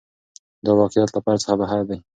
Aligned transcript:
دا 0.65 0.71
واقعیت 0.81 1.09
له 1.13 1.19
فرد 1.25 1.39
څخه 1.43 1.55
بهر 1.61 1.81
دی. 1.89 1.97